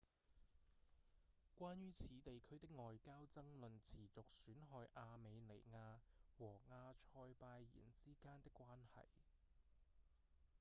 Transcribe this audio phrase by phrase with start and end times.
[1.59, 5.99] 關於此地區的外交爭論持續損害亞美尼亞
[6.39, 9.05] 和亞塞拜然之間的關係